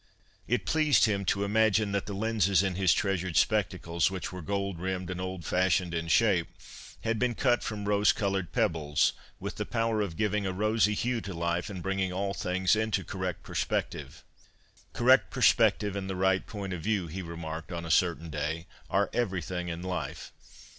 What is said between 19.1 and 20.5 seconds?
everything in life.